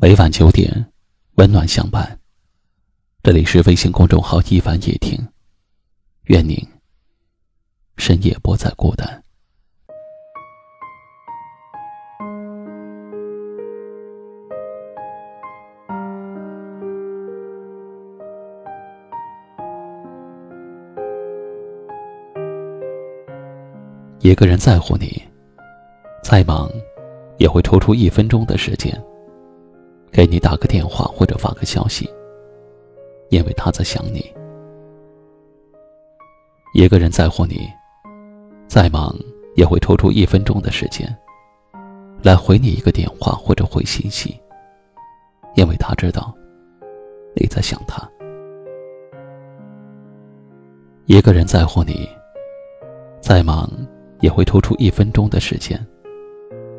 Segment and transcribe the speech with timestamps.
[0.00, 0.86] 每晚九点，
[1.38, 2.16] 温暖相伴。
[3.20, 5.18] 这里是微信公众号“一凡夜听”，
[6.26, 6.56] 愿您
[7.96, 9.20] 深夜不再孤单。
[24.20, 25.20] 一个人在乎你，
[26.22, 26.70] 再忙，
[27.38, 28.96] 也会抽出一分钟的时间。
[30.10, 32.08] 给你打个电话或者发个消息，
[33.30, 34.24] 因为他在想你。
[36.74, 37.68] 一个人在乎你，
[38.66, 39.14] 再忙
[39.54, 41.08] 也会抽出一分钟的时间，
[42.22, 44.38] 来回你一个电话或者回信息，
[45.54, 46.34] 因为他知道
[47.34, 48.08] 你在想他。
[51.06, 52.08] 一个人在乎你，
[53.20, 53.70] 再忙
[54.20, 55.84] 也会抽出一分钟的时间，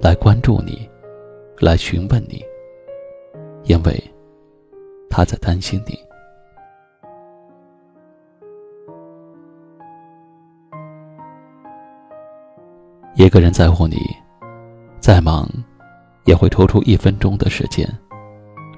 [0.00, 0.88] 来关注你，
[1.58, 2.40] 来询问你。
[3.64, 4.12] 因为
[5.08, 5.98] 他在担心你。
[13.14, 13.96] 一个人在乎你，
[14.98, 15.48] 再忙
[16.24, 17.86] 也会抽出一分钟的时间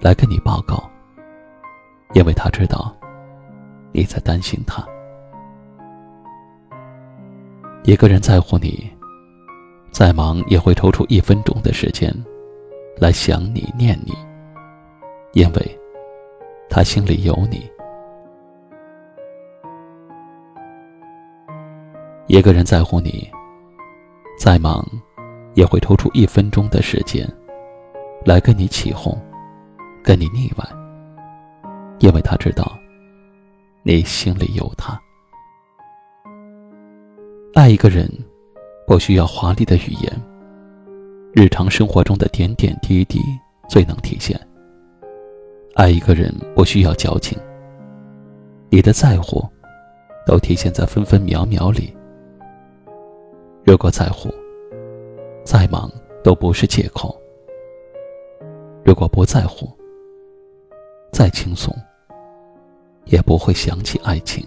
[0.00, 0.90] 来跟你报告，
[2.14, 2.94] 因为他知道
[3.92, 4.84] 你在担心他。
[7.84, 8.90] 一个人在乎你，
[9.92, 12.12] 再忙也会抽出一分钟的时间
[12.98, 14.12] 来想你、念你。
[15.34, 15.80] 因为，
[16.70, 17.68] 他心里有你。
[22.28, 23.28] 一个人在乎你，
[24.38, 24.86] 再忙，
[25.54, 27.28] 也会抽出一分钟的时间，
[28.24, 29.20] 来跟你起哄，
[30.04, 30.64] 跟你腻歪。
[31.98, 32.78] 因为他知道，
[33.82, 34.96] 你心里有他。
[37.54, 38.08] 爱一个人，
[38.86, 40.12] 不需要华丽的语言，
[41.34, 43.20] 日常生活中的点点滴滴
[43.68, 44.40] 最能体现。
[45.74, 47.36] 爱一个人不需要矫情，
[48.70, 49.44] 你的在乎
[50.24, 51.92] 都体现在分分秒秒里。
[53.64, 54.28] 如果在乎，
[55.44, 55.90] 再忙
[56.22, 57.12] 都不是借口；
[58.84, 59.68] 如果不在乎，
[61.10, 61.74] 再轻松
[63.06, 64.46] 也不会想起爱情。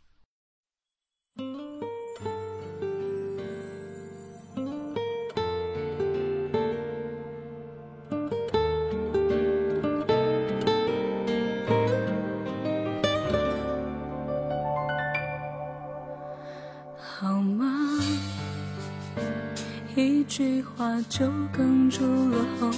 [21.09, 21.25] 就
[21.55, 22.69] 哽住了喉。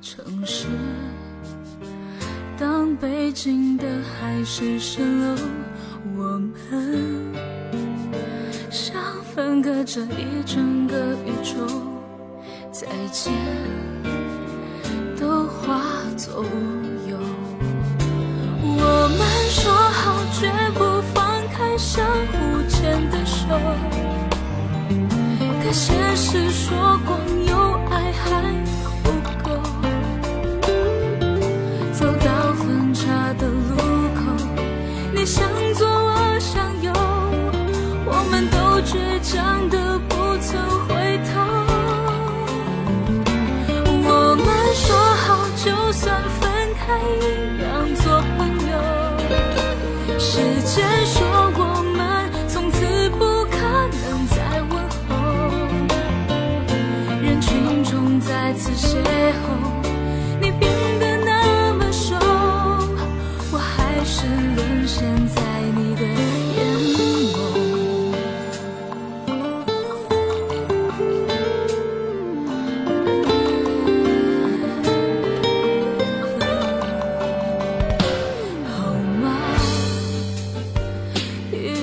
[0.00, 0.66] 城市，
[2.58, 5.36] 当北京的海市蜃楼，
[6.14, 7.32] 我们
[8.70, 8.94] 像
[9.34, 11.66] 分隔着一整个宇宙，
[12.70, 13.32] 再见
[15.18, 15.80] 都化
[16.18, 16.46] 作乌
[17.08, 17.16] 有。
[18.60, 23.93] 我们说好绝不放开相互牵的手。
[25.64, 26.76] 可现实说，
[27.06, 27.56] 光有
[27.88, 28.54] 爱还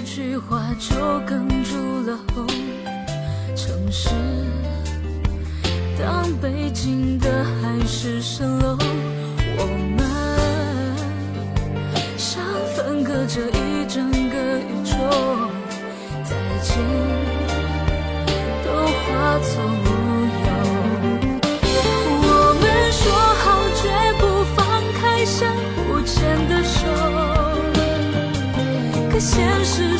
[0.01, 0.95] 一句话就
[1.27, 2.43] 哽住了喉，
[3.55, 4.09] 城市。
[5.95, 8.79] 当背景的海市蜃楼，
[9.57, 9.65] 我
[9.95, 9.99] 们
[12.17, 12.43] 像
[12.75, 14.97] 分隔着一整个宇宙，
[16.23, 16.33] 再
[16.63, 16.73] 见
[18.65, 18.73] 都
[19.05, 19.53] 化作
[29.21, 29.99] 现实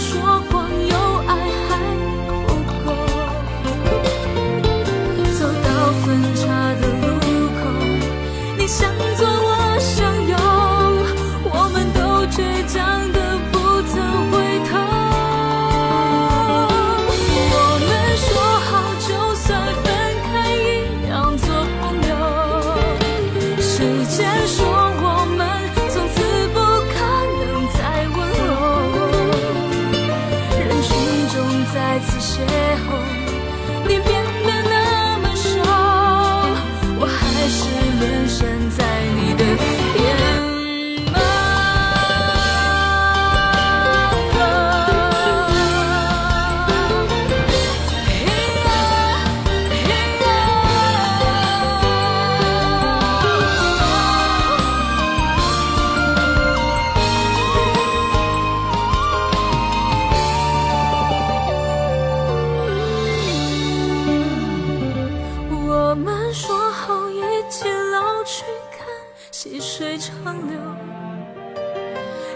[67.52, 68.88] 起老去，看
[69.30, 70.16] 细水长
[70.48, 70.58] 流，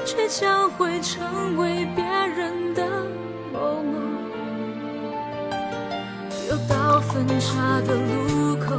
[0.05, 2.85] 却将会成为别人的
[3.53, 3.97] 某某。
[6.49, 8.75] 又到分岔的路口，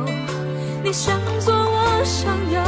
[0.85, 2.61] 你向左，我向右，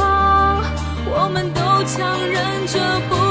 [1.13, 3.28] 我们都强忍着不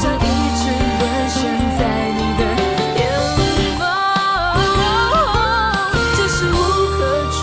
[0.00, 0.62] 像一直
[1.00, 1.36] 沦陷
[1.76, 1.80] 在
[2.12, 2.42] 你的
[3.00, 3.00] 眼
[3.80, 3.82] 眸。
[6.16, 6.54] 这是无
[6.94, 6.96] 可
[7.34, 7.40] 救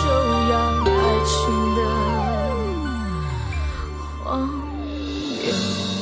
[0.50, 0.52] 药
[0.86, 0.88] 爱
[1.26, 1.36] 情
[1.76, 1.78] 的
[4.24, 4.24] 荒
[4.80, 5.95] 谬。